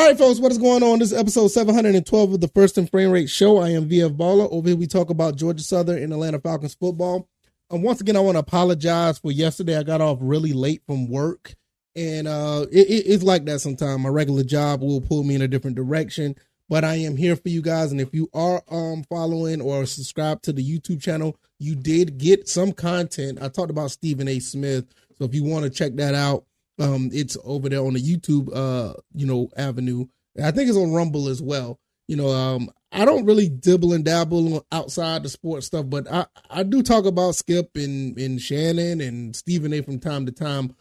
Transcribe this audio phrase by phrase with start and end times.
[0.00, 0.98] All right, folks, what is going on?
[0.98, 3.58] This is episode 712 of the First and Frame Rate Show.
[3.58, 4.50] I am VF Baller.
[4.50, 7.28] Over here, we talk about Georgia Southern and Atlanta Falcons football.
[7.68, 9.76] And once again, I want to apologize for yesterday.
[9.76, 11.54] I got off really late from work,
[11.94, 14.02] and uh, it, it, it's like that sometimes.
[14.02, 16.34] My regular job will pull me in a different direction,
[16.70, 17.92] but I am here for you guys.
[17.92, 22.48] And if you are um, following or subscribed to the YouTube channel, you did get
[22.48, 23.38] some content.
[23.42, 24.38] I talked about Stephen A.
[24.38, 24.86] Smith,
[25.18, 26.46] so if you want to check that out,
[26.80, 30.06] um, it's over there on the YouTube, uh, you know, avenue.
[30.42, 31.78] I think it's on Rumble as well.
[32.08, 36.26] You know, um, I don't really dibble and dabble outside the sports stuff, but I,
[36.48, 39.82] I do talk about Skip and, and Shannon and Stephen A.
[39.82, 40.74] from time to time.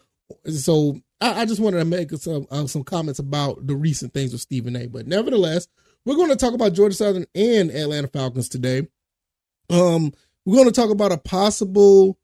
[0.51, 4.31] So I, I just wanted to make some uh, some comments about the recent things
[4.31, 4.87] with Stephen A.
[4.87, 5.67] But nevertheless,
[6.05, 8.87] we're going to talk about Georgia Southern and Atlanta Falcons today.
[9.69, 10.11] Um,
[10.45, 12.17] we're going to talk about a possible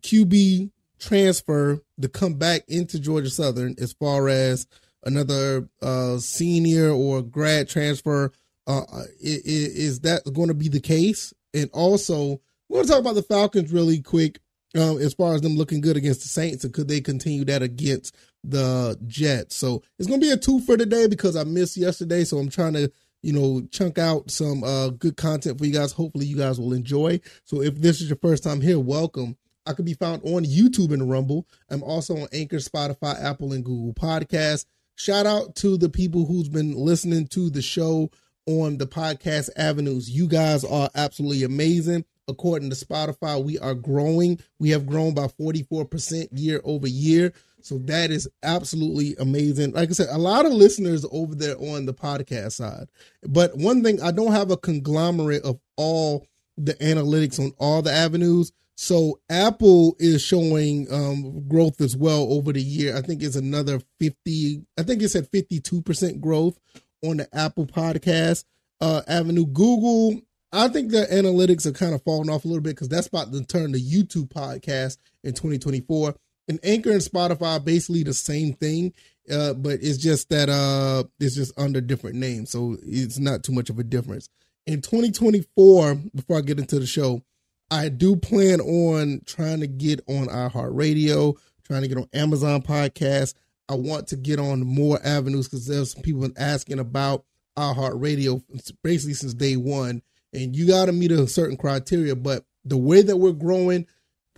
[0.00, 4.66] QB transfer to come back into Georgia Southern as far as
[5.04, 8.32] another uh, senior or grad transfer.
[8.66, 8.82] Uh,
[9.20, 11.32] is, is that going to be the case?
[11.54, 14.40] And also, we're going to talk about the Falcons really quick
[14.76, 17.62] um, as far as them looking good against the Saints and could they continue that
[17.62, 18.14] against
[18.44, 19.56] the Jets.
[19.56, 22.24] So it's going to be a two for today because I missed yesterday.
[22.24, 22.92] So I'm trying to
[23.22, 25.92] you know, chunk out some uh, good content for you guys.
[25.92, 27.20] Hopefully, you guys will enjoy.
[27.44, 29.36] So, if this is your first time here, welcome.
[29.68, 31.46] I could be found on YouTube and Rumble.
[31.68, 34.64] I'm also on Anchor, Spotify, Apple, and Google Podcasts.
[34.96, 38.10] Shout out to the people who's been listening to the show
[38.46, 40.10] on the podcast avenues.
[40.10, 42.04] You guys are absolutely amazing.
[42.28, 44.40] According to Spotify, we are growing.
[44.58, 47.32] We have grown by 44% year over year.
[47.60, 49.72] So that is absolutely amazing.
[49.72, 52.88] Like I said, a lot of listeners over there on the podcast side.
[53.22, 57.92] But one thing, I don't have a conglomerate of all the analytics on all the
[57.92, 58.52] avenues.
[58.80, 62.96] So Apple is showing um, growth as well over the year.
[62.96, 66.60] I think it's another 50, I think it's at 52% growth
[67.02, 68.44] on the Apple podcast
[68.80, 69.46] uh, avenue.
[69.46, 70.20] Google,
[70.52, 73.32] I think the analytics are kind of falling off a little bit because that's about
[73.32, 76.14] to turn the YouTube podcast in 2024.
[76.46, 78.94] And Anchor and Spotify basically the same thing,
[79.28, 82.52] uh, but it's just that uh, it's just under different names.
[82.52, 84.28] So it's not too much of a difference.
[84.68, 87.24] In 2024, before I get into the show,
[87.70, 93.34] I do plan on trying to get on iHeartRadio, trying to get on Amazon Podcast.
[93.68, 97.24] I want to get on more avenues because there's some people asking about
[97.56, 98.42] iHeartRadio
[98.82, 100.02] basically since day one.
[100.32, 102.16] And you got to meet a certain criteria.
[102.16, 103.86] But the way that we're growing,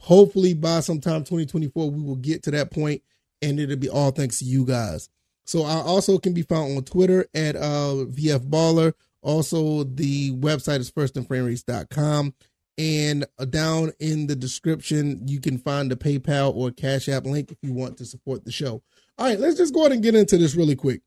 [0.01, 3.03] hopefully by sometime 2024, we will get to that point
[3.43, 5.09] and it'll be all thanks to you guys.
[5.45, 8.93] So I also can be found on Twitter at uh, VF Baller.
[9.23, 12.35] Also, the website is firstandframerates.com.
[12.81, 17.59] And down in the description, you can find the PayPal or Cash App link if
[17.61, 18.83] you want to support the show.
[19.19, 21.03] All right, let's just go ahead and get into this really quick.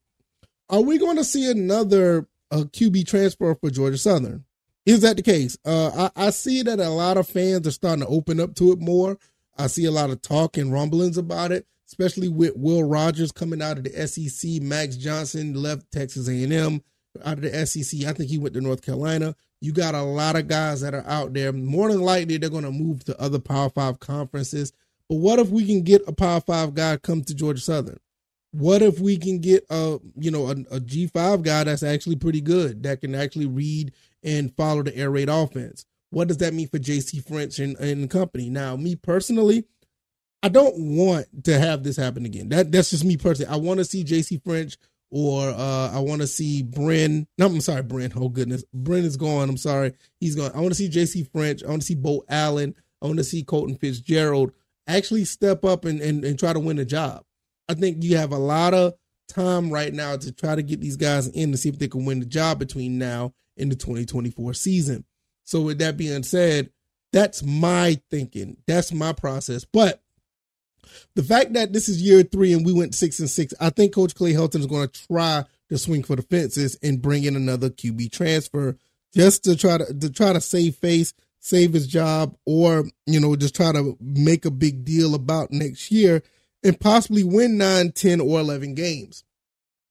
[0.70, 4.46] Are we going to see another uh, QB transfer for Georgia Southern?
[4.86, 5.58] Is that the case?
[5.66, 8.72] Uh, I, I see that a lot of fans are starting to open up to
[8.72, 9.18] it more.
[9.58, 13.64] I see a lot of talk and rumblings about it, especially with Will Rogers coming
[13.64, 14.62] out of the SEC.
[14.62, 16.84] Max Johnson left Texas A&M
[17.26, 18.08] out of the SEC.
[18.08, 19.36] I think he went to North Carolina.
[19.64, 21.54] You got a lot of guys that are out there.
[21.54, 24.74] More than likely, they're going to move to other Power Five conferences.
[25.08, 28.02] But what if we can get a Power Five guy come to Georgia Southern?
[28.52, 32.18] What if we can get a you know a a G five guy that's actually
[32.18, 35.86] pretty good that can actually read and follow the air raid offense?
[36.10, 38.50] What does that mean for JC French and, and company?
[38.50, 39.64] Now, me personally,
[40.44, 42.50] I don't want to have this happen again.
[42.50, 43.50] That that's just me personally.
[43.50, 44.76] I want to see JC French
[45.16, 47.28] or uh, I want to see Brin.
[47.38, 48.12] No, I'm sorry, Brin.
[48.16, 49.48] Oh goodness, Brin is gone.
[49.48, 50.52] I'm sorry, he's gone.
[50.56, 51.24] I want to see J.C.
[51.26, 51.64] French.
[51.64, 52.74] I want to see Bo Allen.
[53.00, 54.54] I want to see Colton Fitzgerald
[54.88, 57.24] actually step up and, and, and try to win a job.
[57.70, 58.96] I think you have a lot of
[59.28, 62.06] time right now to try to get these guys in to see if they can
[62.06, 65.06] win the job between now and the 2024 season.
[65.44, 66.72] So with that being said,
[67.12, 68.58] that's my thinking.
[68.66, 69.64] That's my process.
[69.64, 70.03] But
[71.16, 73.94] the fact that this is year three and we went six and six, I think
[73.94, 77.36] Coach Clay Helton is going to try to swing for the fences and bring in
[77.36, 78.78] another QB transfer
[79.14, 83.36] just to try to to try to save face, save his job, or you know
[83.36, 86.24] just try to make a big deal about next year
[86.64, 89.24] and possibly win nine, 10, or eleven games.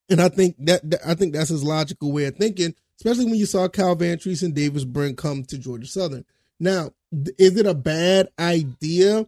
[0.09, 3.37] And I think that, that I think that's his logical way of thinking, especially when
[3.37, 6.25] you saw Kyle Vantrease and Davis Brin come to Georgia Southern.
[6.59, 6.91] Now,
[7.39, 9.27] is it a bad idea?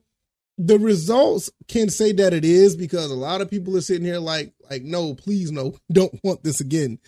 [0.58, 4.18] The results can say that it is because a lot of people are sitting here
[4.18, 6.98] like like no please no don't want this again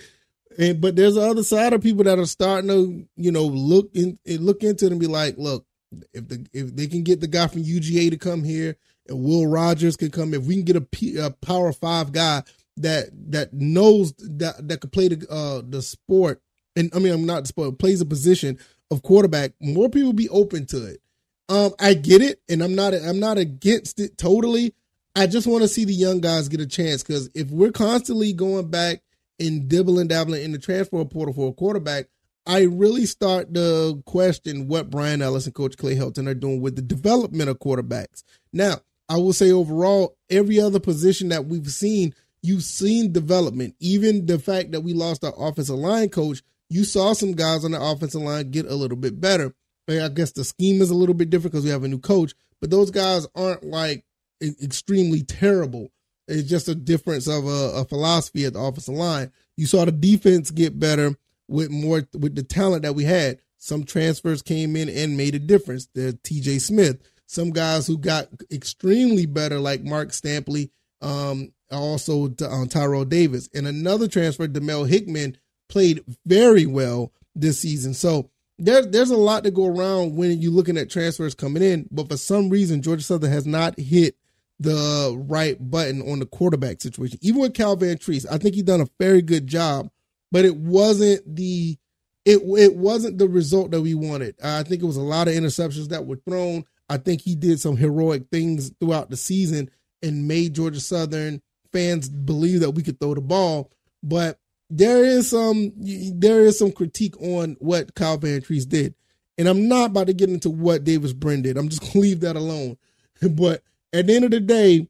[0.59, 3.91] and but there's the other side of people that are starting to you know look
[3.95, 5.65] in look into it and be like look
[6.13, 8.77] if the if they can get the guy from UGA to come here
[9.09, 12.43] and Will Rogers can come if we can get a, P, a power five guy
[12.79, 16.43] that that knows that that could play the uh the sport
[16.75, 18.59] and I mean I'm not the sport plays a position
[18.91, 21.01] of quarterback, more people be open to it.
[21.49, 24.75] Um, I get it, and I'm not I'm not against it totally.
[25.15, 28.33] I just want to see the young guys get a chance because if we're constantly
[28.33, 29.03] going back
[29.41, 32.09] and dibbling dabbling in the transfer portal for a quarterback,
[32.47, 36.77] I really start to question what Bryan Ellis and Coach Clay Helton are doing with
[36.77, 38.23] the development of quarterbacks.
[38.53, 43.75] Now, I will say overall, every other position that we've seen, you've seen development.
[43.81, 47.71] Even the fact that we lost our offensive line coach, you saw some guys on
[47.71, 49.55] the offensive line get a little bit better.
[49.89, 52.35] I guess the scheme is a little bit different because we have a new coach,
[52.61, 54.05] but those guys aren't like
[54.43, 55.91] extremely terrible.
[56.29, 59.31] It's just a difference of a, a philosophy at the offensive line.
[59.57, 61.17] You saw the defense get better
[61.49, 63.39] with more with the talent that we had.
[63.59, 65.89] Some transfers came in and made a difference.
[65.95, 66.59] The T.J.
[66.59, 73.49] Smith, some guys who got extremely better, like Mark Stampley, um, also uh, Tyrell Davis,
[73.55, 75.37] and another transfer, Demel Hickman,
[75.69, 77.95] played very well this season.
[77.95, 81.89] So there, there's a lot to go around when you're looking at transfers coming in.
[81.91, 84.17] But for some reason, Georgia Southern has not hit
[84.59, 87.19] the right button on the quarterback situation.
[87.21, 89.91] Even with Cal Vantrease, I think he done a very good job,
[90.33, 91.77] but it wasn't the
[92.25, 94.35] it it wasn't the result that we wanted.
[94.43, 96.65] I think it was a lot of interceptions that were thrown.
[96.89, 99.71] I think he did some heroic things throughout the season
[100.03, 101.43] and made Georgia Southern
[101.73, 103.71] fans believe that we could throw the ball.
[104.03, 104.39] But
[104.71, 108.95] there is some there is some critique on what Kyle Vantrease did.
[109.39, 111.57] And I'm not about to get into what Davis Brin did.
[111.57, 112.77] I'm just gonna leave that alone.
[113.31, 113.63] But
[113.95, 114.89] at the end of the day,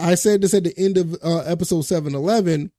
[0.00, 2.72] I said this at the end of uh, episode 711.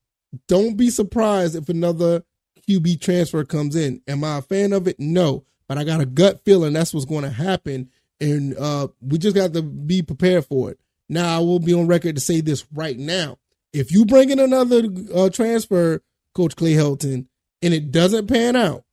[0.48, 2.24] Don't be surprised if another
[2.68, 4.02] QB transfer comes in.
[4.08, 5.00] Am I a fan of it?
[5.00, 5.46] No.
[5.68, 7.90] But I got a gut feeling that's what's going to happen.
[8.20, 10.80] And uh, we just got to be prepared for it.
[11.08, 13.38] Now, I will be on record to say this right now.
[13.72, 16.02] If you bring in another uh, transfer
[16.40, 17.28] Coach Clay Helton,
[17.62, 18.86] and it doesn't pan out.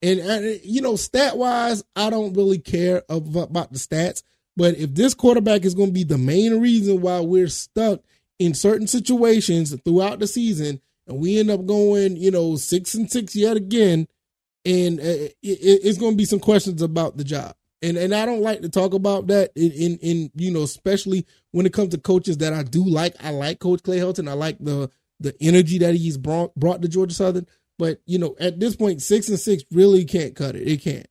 [0.00, 4.22] And, and you know, stat wise, I don't really care about the stats.
[4.56, 8.00] But if this quarterback is going to be the main reason why we're stuck
[8.38, 13.10] in certain situations throughout the season, and we end up going, you know, six and
[13.10, 14.06] six yet again,
[14.64, 17.56] and uh, it's going to be some questions about the job.
[17.82, 21.26] And and I don't like to talk about that in, in, in you know, especially
[21.50, 23.16] when it comes to coaches that I do like.
[23.22, 24.28] I like Coach Clay Helton.
[24.28, 24.90] I like the
[25.20, 27.46] the energy that he's brought brought to Georgia Southern.
[27.78, 30.66] But you know, at this point, six and six really can't cut it.
[30.66, 31.06] It can't.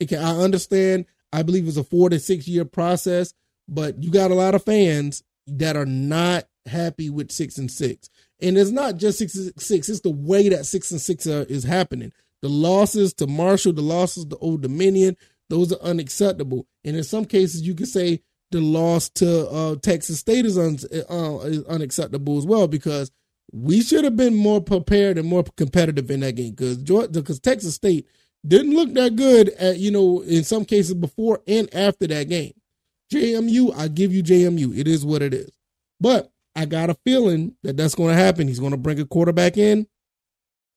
[0.00, 0.18] It can.
[0.22, 1.06] I understand.
[1.32, 3.34] I believe it's a four to six year process,
[3.68, 8.08] but you got a lot of fans that are not happy with six and six.
[8.40, 11.42] And it's not just six and six; it's the way that six and six are,
[11.44, 12.12] is happening.
[12.42, 15.16] The losses to Marshall, the losses to Old Dominion,
[15.48, 16.66] those are unacceptable.
[16.84, 20.78] And in some cases, you could say the loss to uh, Texas State is, un,
[21.10, 23.10] uh, is unacceptable as well because
[23.54, 28.08] we should have been more prepared and more competitive in that game because Texas State
[28.46, 32.52] didn't look that good at you know in some cases before and after that game.
[33.12, 34.76] JMU, I give you JMU.
[34.76, 35.50] It is what it is.
[36.00, 38.48] But I got a feeling that that's going to happen.
[38.48, 39.86] He's going to bring a quarterback in,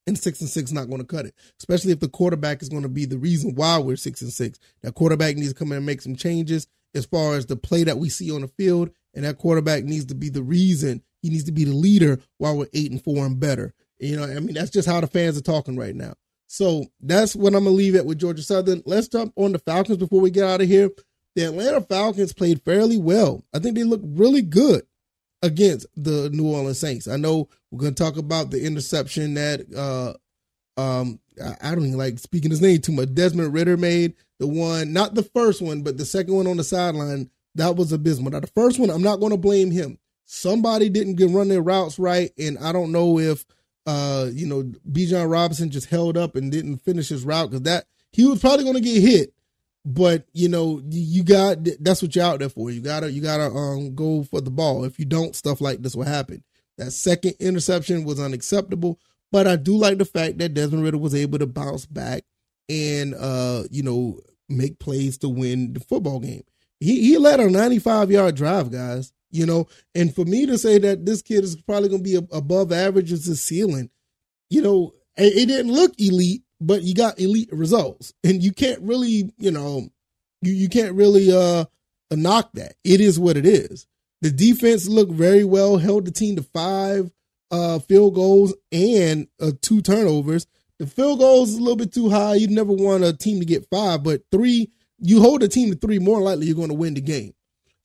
[0.06, 1.33] and six and six not going to cut it.
[1.59, 4.59] Especially if the quarterback is going to be the reason why we're six and six.
[4.83, 7.83] That quarterback needs to come in and make some changes as far as the play
[7.85, 11.34] that we see on the field, and that quarterback needs to be the reason he
[11.34, 13.74] needs to be the leader while we're eight and four and better.
[14.00, 16.13] You know, I mean, that's just how the fans are talking right now.
[16.48, 18.81] So that's what I'm gonna leave it with Georgia Southern.
[18.86, 20.89] Let's jump on the Falcons before we get out of here.
[21.36, 23.43] The Atlanta Falcons played fairly well.
[23.53, 24.84] I think they looked really good
[25.41, 27.07] against the New Orleans Saints.
[27.07, 30.13] I know we're gonna talk about the interception that uh
[30.81, 31.19] um
[31.62, 33.13] I don't even like speaking his name too much.
[33.13, 36.63] Desmond Ridder made the one, not the first one, but the second one on the
[36.63, 37.29] sideline.
[37.55, 38.31] That was abysmal.
[38.31, 41.98] Now the first one, I'm not to blame him somebody didn't get run their routes
[41.98, 43.46] right, and I don't know if
[43.88, 47.86] uh, you know, Bijan Robinson just held up and didn't finish his route because that
[48.12, 49.34] he was probably going to get hit.
[49.86, 52.69] But you know, you got that's what you're out there for.
[52.69, 54.84] You gotta you gotta um go for the ball.
[54.84, 56.43] If you don't, stuff like this will happen.
[56.77, 59.00] That second interception was unacceptable.
[59.31, 62.25] But I do like the fact that Desmond Ridder was able to bounce back
[62.67, 64.19] and uh, you know,
[64.50, 66.43] make plays to win the football game.
[66.81, 69.67] He he led a 95 yard drive, guys you know.
[69.96, 73.12] And for me to say that this kid is probably going to be above average
[73.12, 73.89] as his ceiling,
[74.50, 78.81] you know, it, it didn't look elite, but you got elite results, and you can't
[78.81, 79.89] really, you know,
[80.41, 81.65] you you can't really uh
[82.12, 82.75] knock that.
[82.84, 83.88] It is what it is.
[84.22, 87.12] The defense looked very well, held the team to five
[87.51, 90.48] uh field goals and uh, two turnovers.
[90.79, 92.36] The field goals is a little bit too high.
[92.36, 94.69] You never want a team to get five, but three,
[95.00, 97.34] you hold a team to three, more likely you're going to win the game.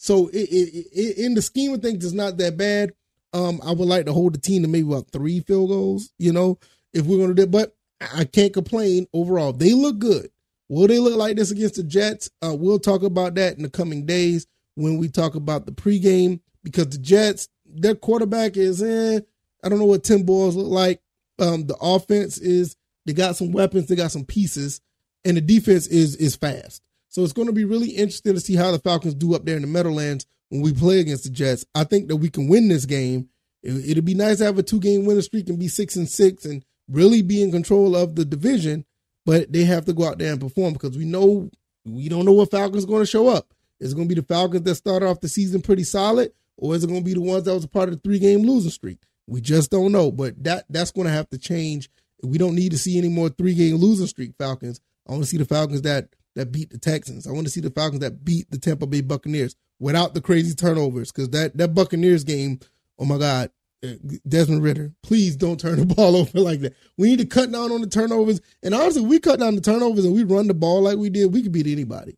[0.02, 2.90] So it, it, it, in the scheme of things, it's not that bad.
[3.32, 6.32] Um, I would like to hold the team to maybe about three field goals, you
[6.32, 6.58] know,
[6.92, 7.76] if we're gonna do but
[8.12, 9.52] I can't complain overall.
[9.52, 10.28] They look good.
[10.68, 12.28] Will they look like this against the Jets?
[12.44, 14.44] Uh, we'll talk about that in the coming days
[14.74, 19.20] when we talk about the pregame because the Jets, their quarterback is eh,
[19.62, 21.00] I don't know what Tim Boyles look like.
[21.38, 22.74] Um, the offense is
[23.06, 24.80] they got some weapons, they got some pieces,
[25.24, 26.82] and the defense is is fast.
[27.12, 29.56] So it's going to be really interesting to see how the Falcons do up there
[29.56, 31.62] in the Meadowlands when we play against the Jets.
[31.74, 33.28] I think that we can win this game.
[33.62, 36.08] It, would be nice to have a two game winning streak and be six and
[36.08, 38.86] six and really be in control of the division.
[39.26, 41.50] But they have to go out there and perform because we know
[41.84, 43.52] we don't know what Falcons going to show up.
[43.78, 46.74] Is it going to be the Falcons that started off the season pretty solid, or
[46.74, 48.40] is it going to be the ones that was a part of the three game
[48.40, 49.00] losing streak?
[49.26, 50.10] We just don't know.
[50.10, 51.90] But that that's going to have to change.
[52.22, 54.80] We don't need to see any more three game losing streak Falcons.
[55.06, 57.26] I want to see the Falcons that that beat the Texans.
[57.26, 60.54] I want to see the Falcons that beat the Tampa Bay Buccaneers without the crazy
[60.54, 61.12] turnovers.
[61.12, 62.60] Because that that Buccaneers game,
[62.98, 63.50] oh my God,
[63.84, 63.94] uh,
[64.26, 66.74] Desmond Ridder, please don't turn the ball over like that.
[66.96, 68.40] We need to cut down on the turnovers.
[68.62, 71.32] And honestly, we cut down the turnovers and we run the ball like we did,
[71.32, 72.16] we could beat anybody.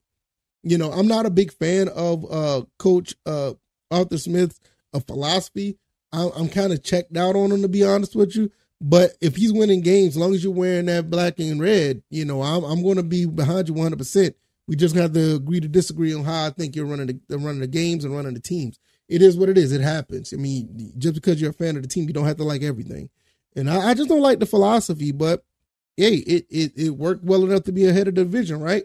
[0.62, 3.52] You know, I'm not a big fan of uh, Coach uh,
[3.90, 4.60] Arthur Smith's
[4.94, 5.78] uh, philosophy.
[6.12, 8.50] I, I'm kind of checked out on him, to be honest with you.
[8.86, 12.26] But if he's winning games, as long as you're wearing that black and red, you
[12.26, 14.34] know, I'm, I'm going to be behind you 100%.
[14.66, 17.60] We just have to agree to disagree on how I think you're running the running
[17.60, 19.72] the games and running the teams it is what it is.
[19.72, 20.32] It happens.
[20.32, 22.62] I mean, just because you're a fan of the team, you don't have to like
[22.62, 23.10] everything.
[23.56, 25.44] And I, I just don't like the philosophy, but
[25.96, 28.84] hey, it, it it worked well enough to be ahead of the division, right?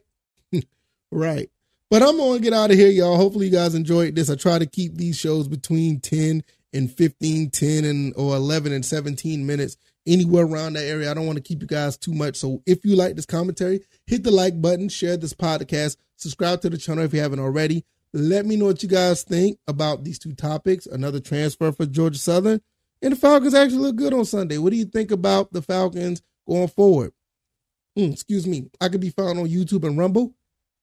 [1.11, 1.49] right.
[1.89, 3.17] But I'm gonna get out of here, y'all.
[3.17, 4.29] Hopefully you guys enjoyed this.
[4.29, 8.85] I try to keep these shows between 10 and 15, 10 and or 11 and
[8.85, 9.77] 17 minutes,
[10.07, 11.09] anywhere around that area.
[11.09, 12.35] I don't want to keep you guys too much.
[12.37, 16.69] So if you like this commentary, hit the like button, share this podcast, subscribe to
[16.69, 17.85] the channel if you haven't already.
[18.11, 20.87] Let me know what you guys think about these two topics.
[20.87, 22.61] Another transfer for Georgia Southern.
[23.01, 24.57] And the Falcons actually look good on Sunday.
[24.57, 27.13] What do you think about the Falcons going forward?
[27.97, 28.69] Mm, excuse me.
[28.81, 30.33] I could be found on YouTube and Rumble.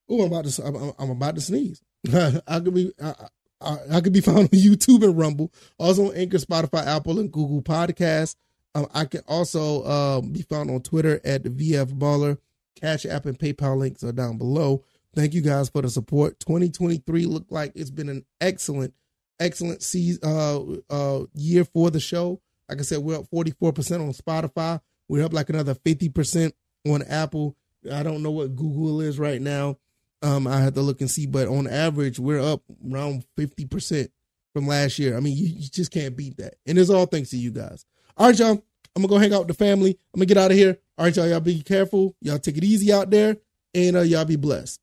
[0.09, 0.65] Oh, I'm about to.
[0.65, 1.83] I'm, I'm about to sneeze.
[2.13, 2.93] I could be.
[3.03, 3.15] I,
[3.61, 5.53] I, I, could be found on YouTube and Rumble.
[5.79, 8.37] Also on Anchor, Spotify, Apple, and Google Podcasts.
[8.77, 12.37] Um, I can also um, be found on Twitter at the VF Baller.
[12.79, 14.85] Cash App and PayPal links are down below.
[15.15, 16.39] Thank you guys for the support.
[16.41, 18.93] 2023 looked like it's been an excellent,
[19.41, 22.43] excellent season, uh, uh, year for the show.
[22.69, 24.79] Like I said, we're up 44% on Spotify.
[25.09, 26.53] We're up like another 50%
[26.87, 27.57] on Apple.
[27.91, 29.79] I don't know what Google is right now.
[30.21, 34.09] Um, I have to look and see, but on average, we're up around 50%
[34.53, 35.17] from last year.
[35.17, 36.57] I mean, you, you just can't beat that.
[36.67, 37.87] And it's all thanks to you guys.
[38.17, 38.63] All right, y'all.
[38.95, 39.99] I'm gonna go hang out with the family.
[40.15, 40.79] I'm gonna get out of here.
[40.97, 41.29] All right, y'all.
[41.29, 42.17] Y'all be careful.
[42.23, 43.37] Y'all take it easy out there,
[43.75, 44.81] and uh, y'all be blessed.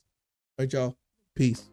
[0.59, 0.95] All right, y'all.
[1.35, 1.67] Peace.